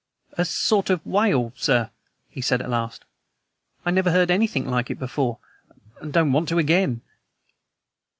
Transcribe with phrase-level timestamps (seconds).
[0.33, 1.91] "A sort of wail, sir,"
[2.27, 3.05] he said at last.
[3.85, 5.37] "I never heard anything like it before,
[5.99, 7.01] and don't want to again."